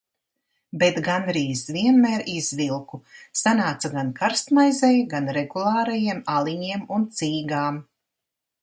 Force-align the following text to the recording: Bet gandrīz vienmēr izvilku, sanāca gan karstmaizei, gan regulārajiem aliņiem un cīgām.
Bet 0.83 0.95
gandrīz 1.07 1.61
vienmēr 1.75 2.23
izvilku, 2.35 3.01
sanāca 3.43 3.93
gan 3.99 4.11
karstmaizei, 4.23 4.93
gan 5.15 5.33
regulārajiem 5.41 6.27
aliņiem 6.39 6.87
un 6.99 7.09
cīgām. 7.21 7.81